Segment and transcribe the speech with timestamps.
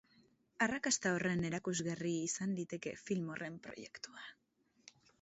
[0.65, 4.29] Arrakasta horren erakusgarri izan liteke film horren proiektua.